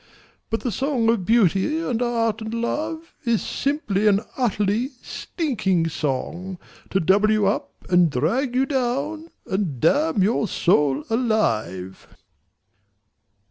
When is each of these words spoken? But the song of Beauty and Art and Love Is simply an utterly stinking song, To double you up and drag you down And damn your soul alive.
But 0.49 0.61
the 0.61 0.71
song 0.71 1.09
of 1.09 1.25
Beauty 1.27 1.79
and 1.79 2.01
Art 2.01 2.41
and 2.41 2.51
Love 2.55 3.13
Is 3.23 3.43
simply 3.43 4.07
an 4.07 4.21
utterly 4.35 4.87
stinking 5.03 5.89
song, 5.89 6.57
To 6.89 6.99
double 6.99 7.29
you 7.29 7.45
up 7.45 7.71
and 7.87 8.09
drag 8.09 8.55
you 8.55 8.65
down 8.65 9.29
And 9.45 9.79
damn 9.79 10.23
your 10.23 10.47
soul 10.47 11.03
alive. 11.07 12.07